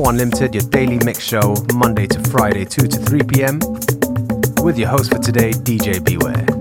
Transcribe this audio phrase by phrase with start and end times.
[0.00, 3.58] FM4 Unlimited, your daily mix show, Monday to Friday, 2 to 3 p.m.
[4.62, 6.59] with your host for today, DJ Beware.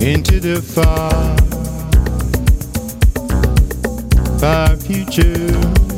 [0.00, 1.36] into the fire,
[4.38, 5.97] fire future.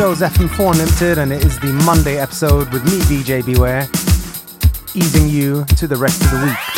[0.00, 3.82] Is FM4 Unlimited, and it is the Monday episode with me, DJ Beware,
[4.94, 6.73] easing you to the rest of the week.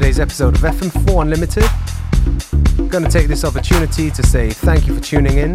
[0.00, 1.64] today's episode of FM4 Unlimited.
[2.78, 5.54] I'm going to take this opportunity to say thank you for tuning in.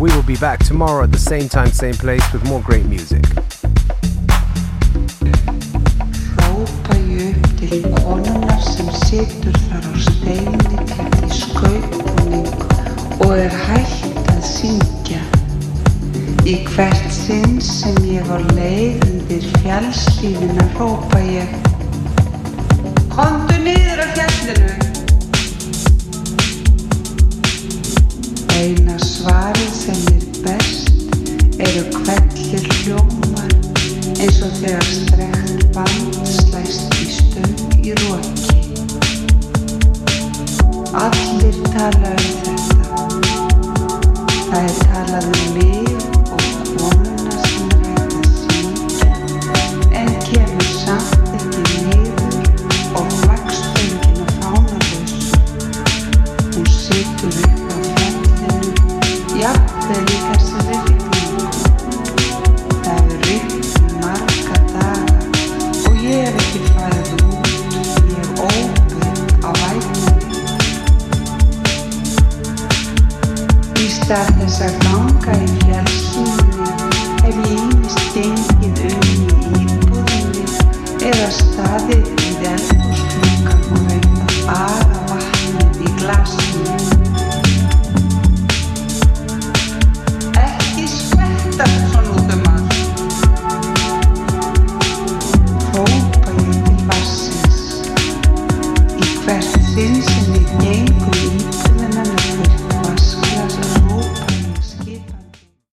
[0.00, 3.22] We will be back tomorrow at the same time, same place with more great music.
[16.46, 19.42] Er í hvert sinn sem ég var leið undir
[20.78, 21.65] rópa ég